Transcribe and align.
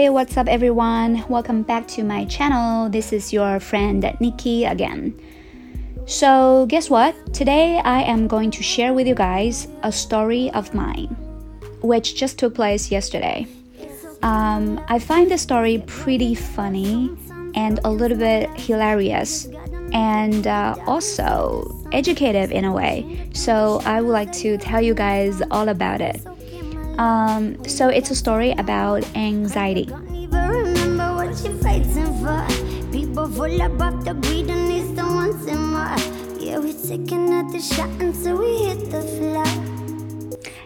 Hey, 0.00 0.08
what's 0.08 0.38
up, 0.38 0.48
everyone? 0.48 1.22
Welcome 1.28 1.60
back 1.60 1.86
to 1.88 2.02
my 2.02 2.24
channel. 2.24 2.88
This 2.88 3.12
is 3.12 3.34
your 3.34 3.60
friend 3.60 4.16
Nikki 4.18 4.64
again. 4.64 5.12
So, 6.06 6.64
guess 6.70 6.88
what? 6.88 7.14
Today 7.34 7.82
I 7.84 8.00
am 8.04 8.26
going 8.26 8.50
to 8.52 8.62
share 8.62 8.94
with 8.94 9.06
you 9.06 9.14
guys 9.14 9.68
a 9.82 9.92
story 9.92 10.50
of 10.52 10.72
mine, 10.72 11.08
which 11.82 12.16
just 12.16 12.38
took 12.38 12.54
place 12.54 12.90
yesterday. 12.90 13.46
Um, 14.22 14.82
I 14.88 14.98
find 14.98 15.30
the 15.30 15.36
story 15.36 15.84
pretty 15.86 16.34
funny 16.34 17.14
and 17.54 17.78
a 17.84 17.90
little 17.90 18.16
bit 18.16 18.48
hilarious 18.58 19.48
and 19.92 20.46
uh, 20.46 20.76
also 20.86 21.78
educative 21.92 22.52
in 22.52 22.64
a 22.64 22.72
way. 22.72 23.28
So, 23.34 23.82
I 23.84 24.00
would 24.00 24.12
like 24.12 24.32
to 24.40 24.56
tell 24.56 24.80
you 24.80 24.94
guys 24.94 25.42
all 25.50 25.68
about 25.68 26.00
it. 26.00 26.22
Um, 26.98 27.62
so 27.66 27.88
it's 27.88 28.10
a 28.10 28.14
story 28.14 28.52
about 28.52 29.04
anxiety. 29.16 29.88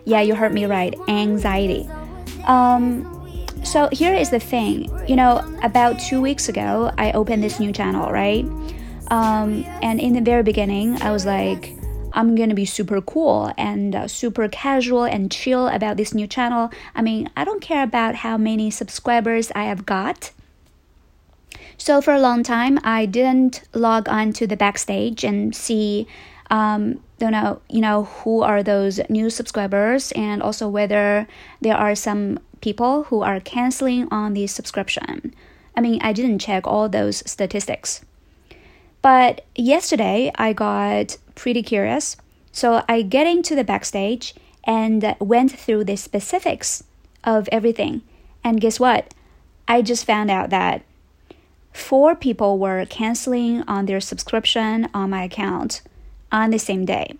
Yeah, 0.05 0.21
you 0.21 0.35
heard 0.35 0.53
me 0.53 0.67
right. 0.67 0.95
Anxiety. 1.09 1.89
Um, 2.47 3.11
so 3.65 3.89
here 3.93 4.15
is 4.15 4.31
the 4.31 4.41
thing. 4.41 4.91
You 5.09 5.17
know, 5.17 5.43
about 5.63 5.99
two 5.99 6.21
weeks 6.21 6.49
ago, 6.49 6.93
I 6.99 7.13
opened 7.13 7.43
this 7.43 7.59
new 7.59 7.73
channel, 7.73 8.11
right? 8.11 8.45
Um, 9.11 9.65
and 9.83 10.01
in 10.01 10.13
the 10.13 10.21
very 10.21 10.43
beginning, 10.43 11.01
I 11.03 11.11
was 11.11 11.27
like, 11.27 11.75
I'm 12.15 12.35
gonna 12.35 12.55
be 12.55 12.65
super 12.65 13.01
cool 13.01 13.53
and 13.59 13.95
uh, 13.95 14.09
super 14.09 14.49
casual 14.49 15.05
and 15.05 15.31
chill 15.31 15.69
about 15.69 15.97
this 15.97 16.15
new 16.15 16.27
channel. 16.27 16.71
I 16.95 17.03
mean, 17.03 17.29
I 17.37 17.45
don't 17.45 17.61
care 17.61 17.83
about 17.83 18.15
how 18.15 18.39
many 18.39 18.71
subscribers 18.71 19.51
I 19.55 19.65
have 19.65 19.85
got. 19.85 20.31
So 21.77 22.01
for 22.01 22.15
a 22.15 22.21
long 22.21 22.43
time, 22.43 22.79
I 22.85 23.05
didn't 23.05 23.63
log 23.75 24.09
on 24.09 24.33
to 24.35 24.47
the 24.47 24.57
backstage 24.57 25.25
and 25.25 25.55
see, 25.55 26.07
um, 26.51 27.01
don't 27.19 27.33
know, 27.33 27.61
you 27.69 27.81
know, 27.81 28.05
who 28.05 28.43
are 28.43 28.63
those 28.63 29.01
new 29.11 29.29
subscribers 29.29 30.13
and 30.13 30.41
also 30.43 30.69
whether 30.69 31.27
there 31.61 31.77
are 31.77 31.95
some 31.95 32.39
people 32.61 33.05
who 33.05 33.23
are 33.23 33.41
canceling 33.41 34.09
on 34.11 34.35
the 34.35 34.47
subscription. 34.47 35.35
I 35.77 35.81
mean, 35.81 36.01
I 36.01 36.13
didn't 36.13 36.39
check 36.39 36.67
all 36.67 36.89
those 36.89 37.29
statistics. 37.29 38.05
But 39.03 39.45
yesterday 39.55 40.33
I 40.37 40.55
got 40.55 41.19
pretty 41.35 41.63
curious, 41.63 42.17
so 42.53 42.85
I 42.89 43.03
get 43.03 43.27
into 43.27 43.55
the 43.55 43.65
backstage 43.65 44.35
and 44.65 45.17
went 45.21 45.53
through 45.53 45.85
the 45.85 45.97
specifics 45.97 46.85
of 47.23 47.49
everything. 47.51 48.03
And 48.43 48.61
guess 48.61 48.79
what? 48.79 49.13
I 49.67 49.83
just 49.83 50.05
found 50.05 50.31
out 50.31 50.51
that 50.51 50.83
four 51.73 52.15
people 52.15 52.59
were 52.59 52.85
canceling 52.87 53.63
on 53.63 53.87
their 53.87 54.01
subscription 54.01 54.89
on 54.95 55.11
my 55.11 55.25
account 55.25 55.83
on 56.31 56.51
the 56.51 56.59
same 56.59 56.85
day. 56.85 57.15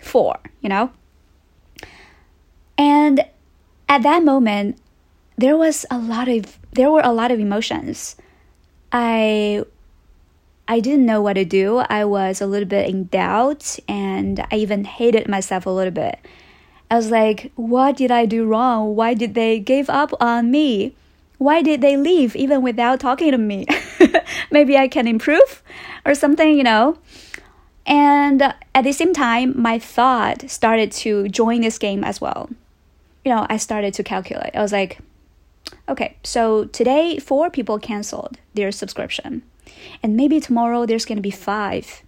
Four, 0.00 0.38
you 0.60 0.68
know? 0.68 0.90
And 2.76 3.24
at 3.88 4.02
that 4.02 4.24
moment, 4.24 4.78
there 5.36 5.56
was 5.56 5.86
a 5.90 5.98
lot 5.98 6.28
of 6.28 6.58
there 6.72 6.90
were 6.90 7.02
a 7.02 7.12
lot 7.12 7.30
of 7.30 7.38
emotions. 7.38 8.16
I 8.90 9.64
I 10.68 10.80
didn't 10.80 11.06
know 11.06 11.20
what 11.20 11.34
to 11.34 11.44
do. 11.44 11.78
I 11.78 12.04
was 12.04 12.40
a 12.40 12.46
little 12.46 12.68
bit 12.68 12.88
in 12.88 13.04
doubt 13.06 13.78
and 13.88 14.46
I 14.50 14.56
even 14.56 14.84
hated 14.84 15.28
myself 15.28 15.66
a 15.66 15.70
little 15.70 15.92
bit. 15.92 16.18
I 16.90 16.96
was 16.96 17.10
like, 17.10 17.52
what 17.56 17.96
did 17.96 18.10
I 18.10 18.26
do 18.26 18.44
wrong? 18.44 18.94
Why 18.94 19.14
did 19.14 19.34
they 19.34 19.58
give 19.58 19.90
up 19.90 20.12
on 20.20 20.50
me? 20.50 20.94
Why 21.38 21.62
did 21.62 21.80
they 21.80 21.96
leave 21.96 22.36
even 22.36 22.62
without 22.62 23.00
talking 23.00 23.32
to 23.32 23.38
me? 23.38 23.66
Maybe 24.50 24.76
I 24.76 24.88
can 24.88 25.08
improve 25.08 25.62
or 26.04 26.14
something, 26.14 26.56
you 26.56 26.62
know? 26.62 26.98
And 27.84 28.42
at 28.74 28.84
the 28.84 28.92
same 28.92 29.12
time, 29.12 29.60
my 29.60 29.78
thought 29.78 30.48
started 30.48 30.92
to 30.92 31.28
join 31.28 31.62
this 31.62 31.78
game 31.78 32.04
as 32.04 32.20
well. 32.20 32.48
You 33.24 33.34
know, 33.34 33.46
I 33.48 33.56
started 33.56 33.94
to 33.94 34.02
calculate. 34.02 34.54
I 34.54 34.62
was 34.62 34.72
like, 34.72 34.98
okay, 35.88 36.16
so 36.22 36.66
today 36.66 37.18
four 37.18 37.50
people 37.50 37.78
canceled 37.78 38.38
their 38.54 38.70
subscription. 38.70 39.42
And 40.02 40.16
maybe 40.16 40.40
tomorrow 40.40 40.86
there's 40.86 41.04
going 41.04 41.18
to 41.18 41.22
be 41.22 41.30
five. 41.30 42.02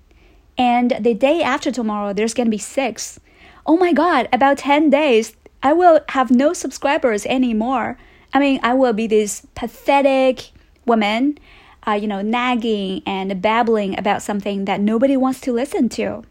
And 0.56 0.96
the 1.00 1.14
day 1.14 1.42
after 1.42 1.70
tomorrow, 1.70 2.12
there's 2.12 2.34
going 2.34 2.46
to 2.46 2.50
be 2.50 2.58
six. 2.58 3.18
Oh 3.66 3.76
my 3.76 3.92
God, 3.92 4.28
about 4.32 4.58
10 4.58 4.90
days, 4.90 5.34
I 5.62 5.72
will 5.72 6.00
have 6.10 6.30
no 6.30 6.52
subscribers 6.52 7.26
anymore. 7.26 7.98
I 8.32 8.38
mean, 8.38 8.60
I 8.62 8.74
will 8.74 8.92
be 8.92 9.06
this 9.06 9.46
pathetic 9.54 10.50
woman, 10.86 11.38
uh, 11.86 11.92
you 11.92 12.06
know, 12.06 12.20
nagging 12.20 13.02
and 13.06 13.40
babbling 13.40 13.98
about 13.98 14.22
something 14.22 14.66
that 14.66 14.80
nobody 14.80 15.16
wants 15.16 15.40
to 15.42 15.52
listen 15.52 15.88
to. 15.90 16.22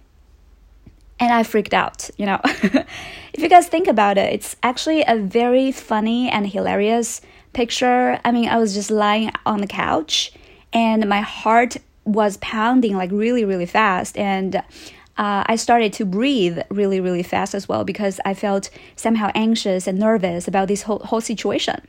And 1.20 1.34
I 1.34 1.44
freaked 1.44 1.74
out, 1.74 2.10
you 2.18 2.26
know. 2.26 2.40
if 2.44 3.38
you 3.38 3.50
guys 3.50 3.68
think 3.68 3.88
about 3.88 4.18
it, 4.18 4.34
it's 4.34 4.56
actually 4.62 5.04
a 5.08 5.18
very 5.18 5.72
funny 5.72 6.30
and 6.30 6.48
hilarious 6.48 7.22
picture. 7.54 8.20
I 8.26 8.32
mean, 8.32 8.50
I 8.50 8.58
was 8.58 8.74
just 8.74 8.92
lying 8.92 9.32
on 9.46 9.62
the 9.62 9.68
couch 9.68 10.34
and 10.74 11.08
my 11.08 11.22
heart 11.22 11.78
was 12.06 12.38
pounding 12.38 12.98
like 12.98 13.12
really, 13.12 13.46
really 13.46 13.66
fast. 13.66 14.18
And 14.18 14.56
uh, 14.56 15.44
I 15.46 15.56
started 15.56 15.94
to 15.94 16.06
breathe 16.06 16.60
really, 16.70 17.00
really 17.00 17.24
fast 17.24 17.54
as 17.54 17.70
well 17.70 17.84
because 17.84 18.20
I 18.26 18.34
felt 18.34 18.70
somehow 18.96 19.32
anxious 19.36 19.88
and 19.88 20.00
nervous 20.00 20.48
about 20.48 20.68
this 20.68 20.84
whole, 20.84 21.00
whole 21.00 21.22
situation. 21.22 21.82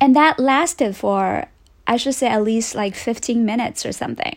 And 0.00 0.14
that 0.14 0.38
lasted 0.38 0.96
for, 0.96 1.46
I 1.86 1.96
should 1.96 2.14
say, 2.14 2.28
at 2.28 2.42
least 2.42 2.74
like 2.74 2.94
15 2.94 3.44
minutes 3.44 3.86
or 3.86 3.92
something. 3.92 4.36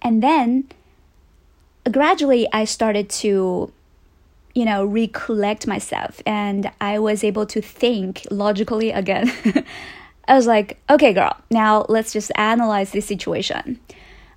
And 0.00 0.22
then 0.22 0.68
gradually 1.90 2.46
I 2.52 2.64
started 2.64 3.08
to, 3.10 3.72
you 4.54 4.64
know, 4.64 4.84
recollect 4.84 5.66
myself 5.66 6.22
and 6.24 6.70
I 6.80 6.98
was 6.98 7.24
able 7.24 7.46
to 7.46 7.60
think 7.60 8.26
logically 8.30 8.90
again. 8.90 9.32
I 10.28 10.34
was 10.34 10.46
like, 10.46 10.78
okay, 10.90 11.12
girl, 11.14 11.36
now 11.50 11.86
let's 11.88 12.12
just 12.12 12.30
analyze 12.36 12.92
this 12.92 13.06
situation. 13.06 13.80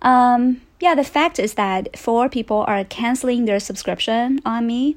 Um, 0.01 0.61
yeah, 0.79 0.95
the 0.95 1.03
fact 1.03 1.37
is 1.37 1.53
that 1.55 1.97
four 1.97 2.29
people 2.29 2.63
are 2.67 2.83
canceling 2.85 3.45
their 3.45 3.59
subscription 3.59 4.39
on 4.45 4.65
me. 4.65 4.95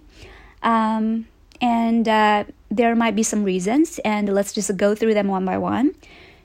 Um, 0.63 1.27
and 1.61 2.09
uh, 2.09 2.45
there 2.71 2.95
might 2.95 3.17
be 3.17 3.23
some 3.23 3.45
reasons, 3.45 3.99
and 4.05 4.33
let's 4.33 4.53
just 4.53 4.75
go 4.77 4.95
through 4.95 5.15
them 5.15 5.29
one 5.29 5.45
by 5.45 5.59
one. 5.59 5.95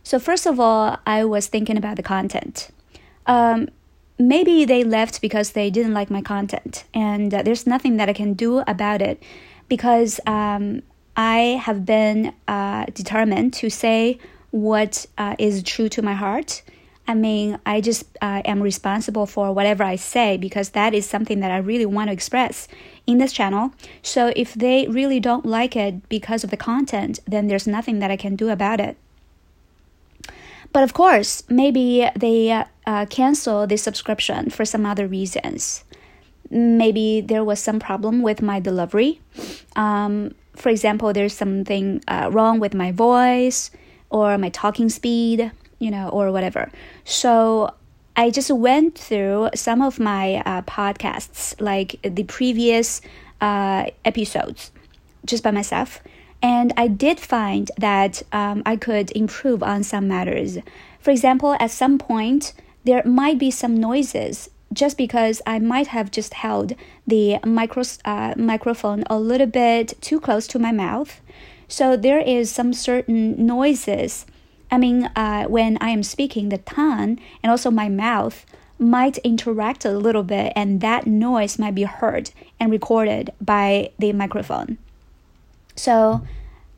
So, 0.04 0.20
first 0.20 0.46
of 0.46 0.60
all, 0.60 0.98
I 1.06 1.24
was 1.26 1.48
thinking 1.48 1.78
about 1.78 1.96
the 1.96 2.04
content. 2.04 2.70
Um, 3.26 3.70
maybe 4.18 4.66
they 4.66 4.84
left 4.84 5.22
because 5.22 5.52
they 5.52 5.70
didn't 5.70 5.94
like 5.94 6.10
my 6.10 6.22
content, 6.22 6.86
and 6.94 7.34
uh, 7.34 7.44
there's 7.44 7.68
nothing 7.68 7.98
that 7.98 8.10
I 8.10 8.14
can 8.14 8.34
do 8.34 8.60
about 8.60 9.02
it 9.02 9.22
because 9.68 10.20
um, 10.26 10.82
I 11.16 11.62
have 11.64 11.86
been 11.86 12.34
uh, 12.48 12.86
determined 12.94 13.54
to 13.56 13.70
say 13.70 14.20
what 14.52 15.06
uh, 15.18 15.36
is 15.40 15.64
true 15.64 15.90
to 15.90 16.02
my 16.02 16.14
heart. 16.14 16.62
I 17.08 17.16
mean, 17.16 17.60
I 17.66 17.82
just 17.82 18.04
uh, 18.22 18.44
am 18.46 18.62
responsible 18.62 19.26
for 19.26 19.52
whatever 19.52 19.84
I 19.84 19.96
say 19.96 20.38
because 20.38 20.70
that 20.70 20.94
is 20.94 21.10
something 21.10 21.40
that 21.40 21.50
I 21.50 21.58
really 21.58 21.88
want 21.88 22.10
to 22.10 22.14
express 22.14 22.68
in 23.08 23.18
this 23.18 23.34
channel. 23.34 23.74
So 24.04 24.32
if 24.36 24.54
they 24.54 24.88
really 24.88 25.20
don't 25.20 25.44
like 25.44 25.76
it 25.76 26.08
because 26.08 26.44
of 26.44 26.52
the 26.52 26.58
content, 26.58 27.20
then 27.26 27.48
there's 27.48 27.66
nothing 27.66 27.98
that 28.00 28.12
I 28.12 28.16
can 28.16 28.36
do 28.36 28.50
about 28.50 28.80
it. 28.80 28.96
But 30.72 30.84
of 30.84 30.94
course, 30.94 31.42
maybe 31.50 32.08
they 32.16 32.52
uh, 32.52 32.66
uh 32.86 33.08
cancel 33.08 33.66
the 33.66 33.78
subscription 33.78 34.52
for 34.52 34.64
some 34.64 34.86
other 34.86 35.08
reasons. 35.08 35.84
Maybe 36.52 37.22
there 37.22 37.44
was 37.44 37.60
some 37.60 37.80
problem 37.80 38.22
with 38.22 38.40
my 38.42 38.60
delivery. 38.60 39.20
Um, 39.76 40.36
for 40.56 40.70
example, 40.70 41.12
there's 41.12 41.34
something 41.34 42.04
uh, 42.08 42.30
wrong 42.32 42.60
with 42.60 42.76
my 42.76 42.92
voice 42.92 43.72
or 44.10 44.38
my 44.38 44.50
talking 44.50 44.90
speed, 44.90 45.52
you 45.80 45.92
know, 45.92 46.10
or 46.10 46.32
whatever. 46.32 46.72
So 47.04 47.74
I 48.16 48.30
just 48.30 48.52
went 48.52 48.98
through 48.98 49.50
some 49.56 49.82
of 49.82 50.00
my 50.00 50.44
uh, 50.46 50.62
podcasts, 50.64 51.60
like 51.62 52.00
the 52.04 52.24
previous 52.24 53.02
uh, 53.40 53.86
episodes, 54.04 54.72
just 55.26 55.44
by 55.44 55.52
myself. 55.52 56.02
And 56.42 56.74
I 56.78 56.88
did 56.88 57.20
find 57.20 57.70
that 57.78 58.24
um, 58.32 58.64
I 58.66 58.76
could 58.76 59.12
improve 59.12 59.62
on 59.62 59.84
some 59.84 60.08
matters. 60.08 60.58
For 61.00 61.12
example, 61.12 61.56
at 61.60 61.72
some 61.72 61.98
point, 61.98 62.54
there 62.86 63.04
might 63.06 63.38
be 63.38 63.52
some 63.52 63.78
noises 63.78 64.50
just 64.72 64.98
because 64.98 65.42
I 65.46 65.60
might 65.60 65.88
have 65.88 66.12
just 66.12 66.34
held 66.36 66.74
the 67.08 67.40
micro, 67.46 67.84
uh, 68.06 68.34
microphone 68.38 69.04
a 69.10 69.20
little 69.20 69.48
bit 69.48 69.94
too 70.02 70.20
close 70.20 70.48
to 70.48 70.60
my 70.60 70.72
mouth. 70.72 71.22
So 71.70 71.96
there 71.96 72.20
is 72.20 72.52
some 72.52 72.74
certain 72.74 73.46
noises. 73.46 74.26
I 74.70 74.78
mean, 74.78 75.06
uh, 75.16 75.46
when 75.46 75.78
I 75.80 75.92
am 75.92 76.04
speaking, 76.04 76.50
the 76.50 76.58
tongue 76.58 77.20
and 77.42 77.50
also 77.50 77.72
my 77.72 77.88
mouth 77.88 78.46
might 78.78 79.18
interact 79.20 79.86
a 79.86 79.92
little 79.92 80.24
bit, 80.24 80.54
and 80.56 80.82
that 80.82 81.06
noise 81.06 81.60
might 81.60 81.76
be 81.76 81.84
heard 81.84 82.32
and 82.60 82.72
recorded 82.72 83.32
by 83.40 83.92
the 84.00 84.14
microphone. 84.14 84.78
So 85.76 86.26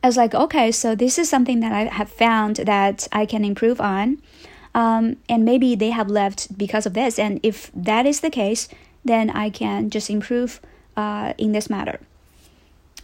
I 0.02 0.08
was 0.08 0.16
like, 0.16 0.34
okay, 0.34 0.72
so 0.72 0.94
this 0.94 1.18
is 1.18 1.28
something 1.28 1.60
that 1.60 1.72
I 1.72 1.84
have 1.84 2.10
found 2.10 2.56
that 2.56 3.08
I 3.12 3.24
can 3.24 3.44
improve 3.44 3.80
on. 3.80 4.18
Um, 4.74 5.16
and 5.28 5.44
maybe 5.44 5.74
they 5.74 5.90
have 5.90 6.08
left 6.08 6.58
because 6.58 6.86
of 6.86 6.94
this. 6.94 7.18
And 7.18 7.40
if 7.42 7.70
that 7.74 8.04
is 8.06 8.20
the 8.20 8.30
case, 8.30 8.68
then 9.04 9.30
I 9.30 9.50
can 9.50 9.90
just 9.90 10.10
improve 10.10 10.60
uh, 10.96 11.34
in 11.38 11.52
this 11.52 11.70
matter. 11.70 12.00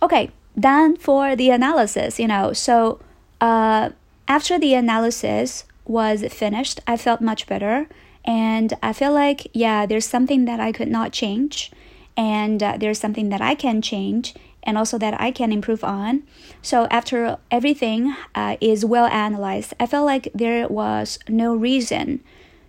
Okay, 0.02 0.30
then 0.62 0.96
for 0.96 1.36
the 1.36 1.50
analysis, 1.50 2.18
you 2.18 2.26
know, 2.26 2.52
so 2.52 3.00
uh, 3.40 3.90
after 4.26 4.58
the 4.58 4.74
analysis 4.74 5.64
was 5.86 6.24
finished, 6.32 6.80
I 6.86 6.96
felt 6.96 7.20
much 7.20 7.46
better. 7.46 7.88
And 8.24 8.74
I 8.82 8.92
feel 8.92 9.12
like, 9.12 9.46
yeah, 9.54 9.86
there's 9.86 10.04
something 10.04 10.44
that 10.44 10.60
I 10.60 10.72
could 10.72 10.88
not 10.88 11.12
change, 11.12 11.70
and 12.16 12.62
uh, 12.62 12.76
there's 12.76 12.98
something 12.98 13.30
that 13.30 13.40
I 13.40 13.54
can 13.54 13.80
change, 13.80 14.34
and 14.64 14.76
also 14.76 14.98
that 14.98 15.18
I 15.18 15.30
can 15.30 15.52
improve 15.52 15.82
on. 15.84 16.24
So 16.60 16.86
after 16.90 17.38
everything 17.50 18.14
uh, 18.34 18.56
is 18.60 18.84
well 18.84 19.06
analyzed, 19.06 19.72
I 19.80 19.86
felt 19.86 20.04
like 20.04 20.28
there 20.34 20.68
was 20.68 21.18
no 21.28 21.54
reason 21.54 22.20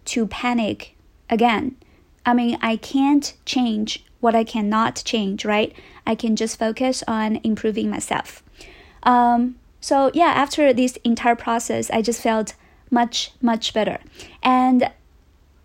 to 0.06 0.28
panic 0.28 0.96
again. 1.30 1.76
I 2.26 2.34
mean, 2.34 2.58
I 2.62 2.78
can't 2.78 3.34
change 3.46 4.06
what 4.20 4.36
I 4.36 4.44
cannot 4.44 5.02
change, 5.06 5.46
right? 5.46 5.74
I 6.06 6.16
can 6.16 6.36
just 6.36 6.60
focus 6.60 7.04
on 7.08 7.40
improving 7.44 7.90
myself. 7.90 8.44
Um, 9.04 9.56
so 9.82 10.12
yeah, 10.14 10.34
after 10.36 10.74
this 10.74 10.98
entire 11.04 11.36
process, 11.36 11.90
I 11.90 12.02
just 12.02 12.22
felt 12.22 12.56
much 12.92 13.32
much 13.42 13.74
better, 13.74 14.00
and 14.42 14.92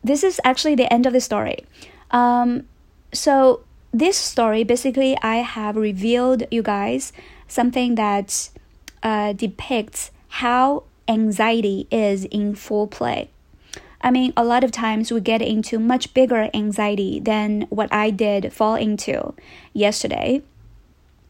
this 0.02 0.22
is 0.22 0.40
actually 0.44 0.74
the 0.74 0.92
end 0.92 1.06
of 1.06 1.12
the 1.12 1.20
story. 1.20 1.64
Um, 2.10 2.68
so 3.12 3.64
this 3.92 4.16
story 4.16 4.64
basically 4.64 5.16
I 5.22 5.36
have 5.36 5.76
revealed 5.76 6.42
you 6.50 6.62
guys 6.62 7.12
something 7.48 7.94
that 7.94 8.50
uh, 9.02 9.32
depicts 9.32 10.10
how 10.28 10.84
anxiety 11.08 11.86
is 11.90 12.24
in 12.26 12.54
full 12.54 12.86
play. 12.86 13.30
I 14.04 14.10
mean, 14.10 14.32
a 14.36 14.44
lot 14.44 14.62
of 14.62 14.70
times 14.70 15.10
we 15.10 15.20
get 15.20 15.42
into 15.42 15.80
much 15.80 16.14
bigger 16.14 16.48
anxiety 16.54 17.18
than 17.18 17.62
what 17.70 17.92
I 17.92 18.10
did 18.10 18.52
fall 18.52 18.76
into 18.76 19.34
yesterday 19.72 20.42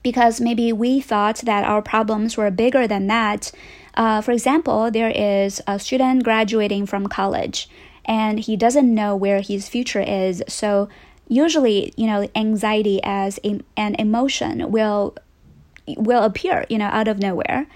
because 0.03 0.41
maybe 0.41 0.73
we 0.73 1.01
thought 1.01 1.37
that 1.47 1.65
our 1.65 1.81
problems 1.81 2.37
were 2.37 2.51
bigger 2.51 2.87
than 2.87 3.07
that. 3.07 3.51
Uh, 3.95 4.21
for 4.21 4.33
example, 4.33 4.91
there 4.91 5.09
is 5.09 5.63
a 5.67 5.79
student 5.79 6.25
graduating 6.25 6.85
from 6.85 7.07
college 7.07 7.71
and 8.05 8.41
he 8.41 8.57
doesn't 8.57 8.93
know 8.93 9.17
where 9.17 9.41
his 9.41 9.69
future 9.69 10.03
is. 10.03 10.43
So 10.49 10.91
usually 11.29 11.93
you 11.97 12.07
know 12.07 12.29
anxiety 12.35 13.01
as 13.03 13.39
a, 13.45 13.61
an 13.77 13.95
emotion 13.97 14.71
will 14.71 15.17
will 15.87 16.23
appear 16.23 16.67
you 16.69 16.79
know 16.79 16.87
out 16.87 17.09
of 17.09 17.19
nowhere 17.19 17.67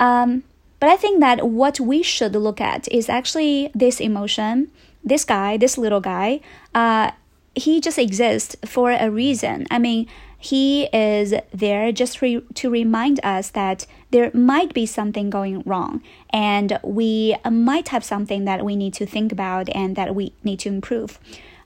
um, 0.00 0.42
but 0.80 0.88
i 0.88 0.96
think 0.96 1.20
that 1.20 1.48
what 1.48 1.80
we 1.80 2.02
should 2.02 2.34
look 2.34 2.60
at 2.60 2.90
is 2.92 3.08
actually 3.08 3.70
this 3.74 4.00
emotion 4.00 4.70
this 5.04 5.24
guy 5.24 5.56
this 5.56 5.78
little 5.78 6.00
guy 6.00 6.40
uh, 6.74 7.10
he 7.54 7.80
just 7.80 7.98
exists 7.98 8.56
for 8.64 8.90
a 8.90 9.10
reason 9.10 9.66
i 9.70 9.78
mean 9.78 10.06
he 10.38 10.84
is 10.92 11.34
there 11.52 11.90
just 11.92 12.20
re- 12.20 12.44
to 12.54 12.68
remind 12.68 13.18
us 13.24 13.50
that 13.50 13.86
there 14.10 14.30
might 14.34 14.74
be 14.74 14.84
something 14.84 15.30
going 15.30 15.62
wrong 15.64 16.02
and 16.30 16.78
we 16.84 17.34
might 17.50 17.88
have 17.88 18.04
something 18.04 18.44
that 18.44 18.64
we 18.64 18.76
need 18.76 18.92
to 18.92 19.06
think 19.06 19.32
about 19.32 19.68
and 19.70 19.96
that 19.96 20.14
we 20.14 20.32
need 20.44 20.58
to 20.58 20.68
improve 20.68 21.18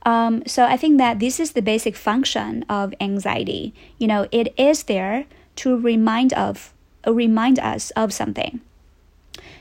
um, 0.06 0.42
so 0.46 0.64
I 0.64 0.76
think 0.76 0.98
that 0.98 1.18
this 1.18 1.38
is 1.38 1.52
the 1.52 1.62
basic 1.62 1.94
function 1.94 2.64
of 2.68 2.94
anxiety. 3.00 3.74
You 3.98 4.06
know, 4.06 4.28
it 4.32 4.54
is 4.58 4.84
there 4.84 5.26
to 5.56 5.78
remind 5.78 6.32
of 6.32 6.72
remind 7.06 7.58
us 7.58 7.90
of 7.92 8.12
something. 8.12 8.60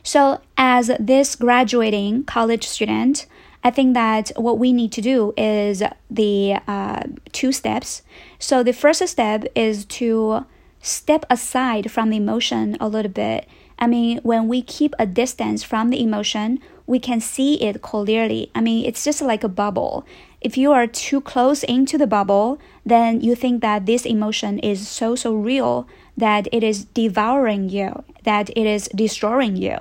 So 0.03 0.41
as 0.57 0.91
this 0.99 1.35
graduating 1.35 2.23
college 2.23 2.67
student, 2.67 3.25
I 3.63 3.71
think 3.71 3.93
that 3.93 4.31
what 4.35 4.57
we 4.57 4.71
need 4.71 4.91
to 4.93 5.01
do 5.01 5.33
is 5.35 5.83
the 6.09 6.55
uh, 6.67 7.03
two 7.31 7.51
steps. 7.51 8.03
So 8.39 8.63
the 8.63 8.73
first 8.73 9.05
step 9.07 9.45
is 9.55 9.85
to 9.85 10.45
step 10.81 11.25
aside 11.29 11.91
from 11.91 12.09
the 12.09 12.17
emotion 12.17 12.77
a 12.79 12.87
little 12.87 13.11
bit. 13.11 13.47
I 13.77 13.87
mean, 13.87 14.19
when 14.23 14.47
we 14.47 14.61
keep 14.61 14.93
a 14.99 15.05
distance 15.05 15.63
from 15.63 15.89
the 15.89 16.01
emotion, 16.01 16.59
we 16.85 16.99
can 16.99 17.21
see 17.21 17.61
it 17.61 17.81
clearly. 17.81 18.49
I 18.55 18.61
mean, 18.61 18.85
it's 18.85 19.03
just 19.03 19.21
like 19.21 19.43
a 19.43 19.49
bubble. 19.49 20.05
If 20.41 20.57
you 20.57 20.71
are 20.71 20.87
too 20.87 21.21
close 21.21 21.63
into 21.63 21.97
the 21.97 22.07
bubble, 22.07 22.59
then 22.85 23.21
you 23.21 23.35
think 23.35 23.61
that 23.61 23.85
this 23.85 24.05
emotion 24.05 24.59
is 24.59 24.87
so, 24.87 25.15
so 25.15 25.33
real 25.33 25.87
that 26.19 26.47
it 26.51 26.63
is 26.63 26.85
devouring 26.85 27.69
you, 27.69 28.03
that 28.23 28.49
it 28.51 28.65
is 28.65 28.89
destroying 28.95 29.55
you. 29.55 29.77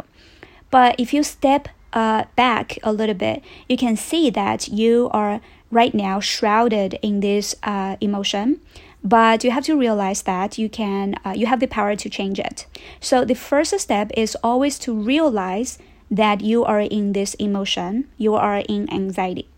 But 0.71 0.99
if 0.99 1.13
you 1.13 1.23
step 1.23 1.69
uh, 1.93 2.25
back 2.37 2.79
a 2.83 2.93
little 2.93 3.15
bit, 3.15 3.43
you 3.69 3.77
can 3.77 3.97
see 3.97 4.31
that 4.31 4.69
you 4.69 5.09
are 5.13 5.41
right 5.71 5.95
now 5.95 6.21
shrouded 6.21 6.99
in 7.03 7.21
this 7.21 7.55
uh, 7.63 7.97
emotion. 8.01 8.61
But 9.05 9.45
you 9.45 9.51
have 9.53 9.65
to 9.65 9.79
realize 9.79 10.23
that 10.23 10.59
you 10.59 10.69
can 10.69 11.15
uh, 11.25 11.33
you 11.37 11.47
have 11.47 11.61
the 11.61 11.69
power 11.69 11.95
to 11.95 12.11
change 12.11 12.39
it. 12.41 12.67
So 13.01 13.25
the 13.25 13.35
first 13.35 13.79
step 13.79 14.11
is 14.17 14.37
always 14.43 14.79
to 14.81 14.93
realize 14.93 15.79
that 16.11 16.41
you 16.41 16.65
are 16.65 16.81
in 16.81 17.13
this 17.13 17.35
emotion. 17.35 18.09
You 18.17 18.35
are 18.35 18.59
in 18.69 18.93
anxiety. 18.93 19.49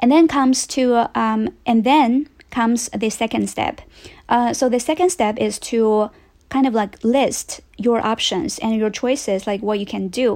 And 0.00 0.12
then 0.12 0.28
comes 0.28 0.66
to 0.68 1.10
um, 1.18 1.48
and 1.66 1.82
then 1.82 2.28
comes 2.58 2.88
the 3.04 3.10
second 3.22 3.46
step. 3.48 3.80
Uh, 4.28 4.52
so 4.52 4.68
the 4.68 4.80
second 4.80 5.10
step 5.10 5.34
is 5.38 5.60
to 5.70 6.10
kind 6.48 6.66
of 6.66 6.74
like 6.74 6.92
list 7.04 7.60
your 7.76 7.98
options 8.04 8.58
and 8.58 8.74
your 8.82 8.90
choices, 8.90 9.46
like 9.46 9.60
what 9.62 9.78
you 9.78 9.86
can 9.86 10.08
do. 10.08 10.28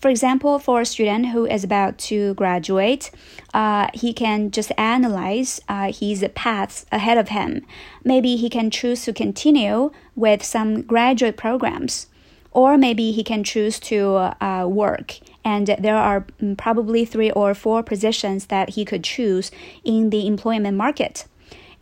For 0.00 0.08
example, 0.08 0.58
for 0.58 0.80
a 0.80 0.86
student 0.86 1.26
who 1.32 1.44
is 1.44 1.64
about 1.64 1.98
to 2.08 2.18
graduate, 2.34 3.10
uh, 3.52 3.88
he 3.92 4.14
can 4.14 4.50
just 4.58 4.72
analyze 4.78 5.60
uh, 5.68 5.92
his 5.92 6.24
paths 6.34 6.86
ahead 6.90 7.18
of 7.18 7.28
him. 7.28 7.66
Maybe 8.04 8.36
he 8.36 8.48
can 8.48 8.70
choose 8.70 9.04
to 9.04 9.12
continue 9.12 9.90
with 10.14 10.42
some 10.42 10.70
graduate 10.80 11.36
programs, 11.36 12.06
or 12.52 12.78
maybe 12.78 13.12
he 13.12 13.22
can 13.22 13.44
choose 13.44 13.78
to 13.90 13.98
uh, 14.40 14.66
work 14.66 15.18
and 15.46 15.68
there 15.78 15.96
are 15.96 16.26
mm, 16.42 16.56
probably 16.56 17.04
three 17.04 17.30
or 17.30 17.54
four 17.54 17.82
positions 17.82 18.46
that 18.46 18.70
he 18.70 18.84
could 18.84 19.04
choose 19.04 19.52
in 19.84 20.10
the 20.10 20.26
employment 20.26 20.76
market. 20.76 21.26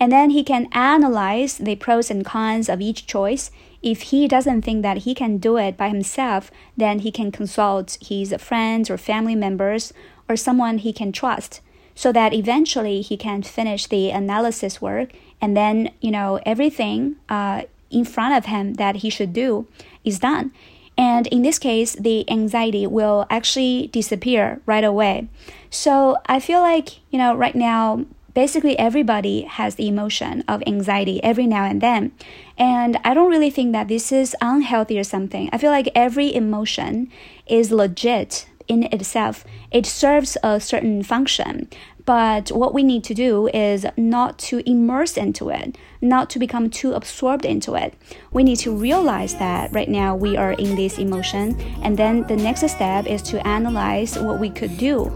And 0.00 0.10
then 0.10 0.30
he 0.30 0.42
can 0.42 0.68
analyze 0.72 1.58
the 1.58 1.76
pros 1.76 2.10
and 2.10 2.24
cons 2.24 2.68
of 2.68 2.80
each 2.80 3.06
choice. 3.06 3.50
If 3.82 4.02
he 4.02 4.26
doesn't 4.26 4.62
think 4.62 4.82
that 4.82 4.98
he 4.98 5.14
can 5.14 5.38
do 5.38 5.56
it 5.56 5.76
by 5.76 5.88
himself, 5.88 6.50
then 6.76 7.00
he 7.00 7.10
can 7.10 7.30
consult 7.30 7.98
his 8.00 8.34
friends 8.38 8.90
or 8.90 8.98
family 8.98 9.34
members 9.34 9.92
or 10.28 10.36
someone 10.36 10.78
he 10.78 10.92
can 10.92 11.12
trust 11.12 11.60
so 11.94 12.12
that 12.12 12.34
eventually 12.34 13.02
he 13.02 13.16
can 13.16 13.42
finish 13.42 13.86
the 13.86 14.10
analysis 14.10 14.82
work 14.82 15.10
and 15.40 15.56
then, 15.56 15.90
you 16.00 16.10
know, 16.10 16.40
everything 16.44 17.16
uh, 17.28 17.62
in 17.90 18.04
front 18.04 18.36
of 18.36 18.46
him 18.46 18.74
that 18.74 18.96
he 18.96 19.10
should 19.10 19.32
do 19.32 19.66
is 20.04 20.18
done. 20.18 20.52
And 20.96 21.26
in 21.28 21.42
this 21.42 21.58
case, 21.58 21.94
the 21.94 22.28
anxiety 22.30 22.86
will 22.86 23.26
actually 23.28 23.88
disappear 23.88 24.60
right 24.64 24.84
away. 24.84 25.28
So 25.70 26.16
I 26.26 26.40
feel 26.40 26.60
like, 26.60 27.00
you 27.10 27.18
know, 27.18 27.34
right 27.34 27.54
now, 27.54 28.04
basically 28.34 28.78
everybody 28.78 29.42
has 29.42 29.76
the 29.76 29.88
emotion 29.88 30.44
of 30.46 30.62
anxiety 30.66 31.22
every 31.22 31.46
now 31.46 31.64
and 31.64 31.80
then. 31.80 32.12
And 32.58 32.98
I 33.04 33.14
don't 33.14 33.30
really 33.30 33.50
think 33.50 33.72
that 33.72 33.88
this 33.88 34.12
is 34.12 34.36
unhealthy 34.40 34.98
or 34.98 35.04
something. 35.04 35.48
I 35.52 35.58
feel 35.58 35.70
like 35.70 35.88
every 35.94 36.34
emotion 36.34 37.08
is 37.46 37.70
legit 37.70 38.46
in 38.66 38.84
itself. 38.84 39.44
It 39.70 39.86
serves 39.86 40.36
a 40.42 40.60
certain 40.60 41.02
function. 41.02 41.68
But 42.06 42.50
what 42.50 42.74
we 42.74 42.82
need 42.82 43.02
to 43.04 43.14
do 43.14 43.48
is 43.48 43.86
not 43.96 44.38
to 44.50 44.68
immerse 44.68 45.16
into 45.16 45.48
it, 45.48 45.78
not 46.02 46.28
to 46.30 46.38
become 46.38 46.68
too 46.68 46.92
absorbed 46.92 47.46
into 47.46 47.74
it. 47.76 47.94
We 48.30 48.44
need 48.44 48.58
to 48.58 48.76
realize 48.76 49.34
that 49.36 49.72
right 49.72 49.88
now 49.88 50.14
we 50.14 50.36
are 50.36 50.52
in 50.52 50.76
this 50.76 50.98
emotion, 50.98 51.58
and 51.82 51.96
then 51.96 52.26
the 52.26 52.36
next 52.36 52.68
step 52.68 53.06
is 53.06 53.22
to 53.22 53.46
analyze 53.46 54.18
what 54.18 54.38
we 54.38 54.50
could 54.50 54.76
do 54.76 55.10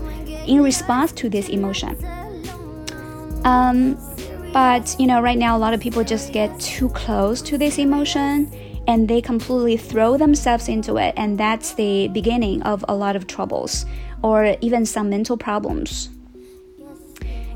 in 0.46 0.62
response 0.62 1.12
to 1.12 1.28
this 1.28 1.50
emotion. 1.50 1.94
Um, 3.49 3.97
but 4.52 4.95
you 4.99 5.07
know, 5.07 5.23
right 5.23 5.38
now 5.38 5.57
a 5.57 5.61
lot 5.61 5.73
of 5.73 5.81
people 5.81 6.05
just 6.05 6.35
get 6.35 6.61
too 6.61 6.90
close 6.90 7.40
to 7.43 7.57
this 7.57 7.78
emotion 7.78 8.52
and 8.87 9.09
they 9.09 9.23
completely 9.23 9.78
throw 9.78 10.19
themselves 10.19 10.69
into 10.69 10.97
it, 10.97 11.14
and 11.17 11.38
that's 11.38 11.75
the 11.75 12.09
beginning 12.09 12.62
of 12.62 12.85
a 12.88 12.95
lot 12.95 13.17
of 13.17 13.26
troubles 13.26 13.87
or 14.23 14.57
even 14.61 14.85
some 14.85 15.09
mental 15.09 15.37
problems. 15.37 16.11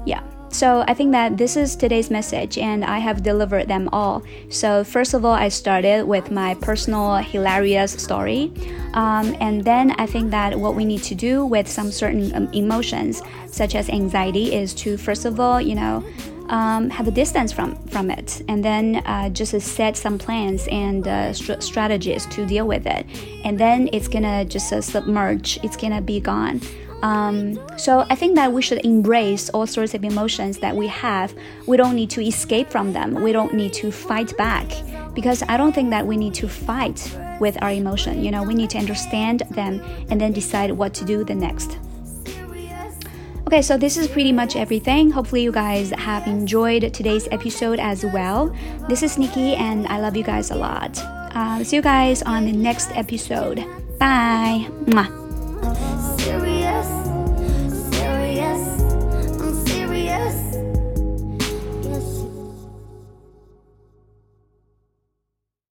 Yeah. 0.06 0.22
So 0.52 0.84
I 0.86 0.92
think 0.92 1.12
that 1.12 1.38
this 1.38 1.56
is 1.56 1.74
today's 1.74 2.10
message, 2.10 2.58
and 2.58 2.84
I 2.84 2.98
have 2.98 3.22
delivered 3.22 3.68
them 3.68 3.88
all. 3.90 4.22
So 4.50 4.84
first 4.84 5.14
of 5.14 5.24
all, 5.24 5.32
I 5.32 5.48
started 5.48 6.04
with 6.04 6.30
my 6.30 6.54
personal 6.54 7.16
hilarious 7.16 7.92
story, 7.92 8.52
um, 8.92 9.34
and 9.40 9.64
then 9.64 9.92
I 9.92 10.04
think 10.04 10.30
that 10.30 10.60
what 10.60 10.74
we 10.74 10.84
need 10.84 11.02
to 11.04 11.14
do 11.14 11.46
with 11.46 11.66
some 11.66 11.90
certain 11.90 12.34
um, 12.36 12.52
emotions, 12.52 13.22
such 13.46 13.74
as 13.74 13.88
anxiety, 13.88 14.54
is 14.54 14.74
to 14.74 14.98
first 14.98 15.24
of 15.24 15.40
all, 15.40 15.58
you 15.58 15.74
know, 15.74 16.04
um, 16.48 16.90
have 16.90 17.08
a 17.08 17.10
distance 17.10 17.50
from 17.50 17.74
from 17.88 18.10
it, 18.10 18.42
and 18.46 18.62
then 18.62 18.96
uh, 19.06 19.30
just 19.30 19.58
set 19.58 19.96
some 19.96 20.18
plans 20.18 20.68
and 20.70 21.08
uh, 21.08 21.32
st 21.32 21.62
strategies 21.62 22.26
to 22.26 22.44
deal 22.44 22.66
with 22.66 22.86
it, 22.86 23.06
and 23.44 23.58
then 23.58 23.88
it's 23.94 24.06
gonna 24.06 24.44
just 24.44 24.70
uh, 24.70 24.82
submerge. 24.82 25.58
It's 25.64 25.78
gonna 25.78 26.02
be 26.02 26.20
gone. 26.20 26.60
Um, 27.02 27.60
so 27.76 28.06
I 28.08 28.14
think 28.14 28.36
that 28.36 28.52
we 28.52 28.62
should 28.62 28.84
embrace 28.84 29.50
all 29.50 29.66
sorts 29.66 29.94
of 29.94 30.04
emotions 30.04 30.58
that 30.58 30.74
we 30.74 30.86
have. 30.86 31.34
We 31.66 31.76
don't 31.76 31.96
need 31.96 32.10
to 32.10 32.24
escape 32.24 32.70
from 32.70 32.92
them. 32.92 33.14
We 33.22 33.32
don't 33.32 33.54
need 33.54 33.72
to 33.74 33.90
fight 33.90 34.36
back 34.36 34.70
because 35.14 35.42
I 35.48 35.56
don't 35.56 35.74
think 35.74 35.90
that 35.90 36.06
we 36.06 36.16
need 36.16 36.34
to 36.34 36.48
fight 36.48 37.16
with 37.40 37.60
our 37.62 37.72
emotion. 37.72 38.24
You 38.24 38.30
know, 38.30 38.42
we 38.42 38.54
need 38.54 38.70
to 38.70 38.78
understand 38.78 39.42
them 39.50 39.82
and 40.10 40.20
then 40.20 40.32
decide 40.32 40.70
what 40.70 40.94
to 40.94 41.04
do 41.04 41.24
the 41.24 41.34
next. 41.34 41.78
Okay, 43.48 43.60
so 43.60 43.76
this 43.76 43.98
is 43.98 44.08
pretty 44.08 44.32
much 44.32 44.56
everything. 44.56 45.10
Hopefully, 45.10 45.42
you 45.42 45.52
guys 45.52 45.90
have 45.90 46.26
enjoyed 46.26 46.94
today's 46.94 47.28
episode 47.30 47.78
as 47.80 48.02
well. 48.02 48.56
This 48.88 49.02
is 49.02 49.18
Nikki, 49.18 49.54
and 49.56 49.86
I 49.88 50.00
love 50.00 50.16
you 50.16 50.24
guys 50.24 50.50
a 50.50 50.54
lot. 50.54 50.96
Uh, 51.34 51.62
see 51.62 51.76
you 51.76 51.82
guys 51.82 52.22
on 52.22 52.46
the 52.46 52.52
next 52.52 52.90
episode. 52.96 53.56
Bye. 53.98 54.68
Mwah. 54.86 55.21